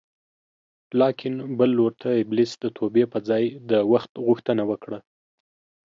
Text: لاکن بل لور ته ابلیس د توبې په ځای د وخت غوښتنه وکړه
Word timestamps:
لاکن 0.99 1.33
بل 1.57 1.69
لور 1.77 1.93
ته 2.01 2.09
ابلیس 2.21 2.51
د 2.59 2.65
توبې 2.77 3.03
په 3.13 3.17
ځای 3.29 3.43
د 3.69 3.71
وخت 3.91 4.11
غوښتنه 4.25 4.63
وکړه 4.71 4.99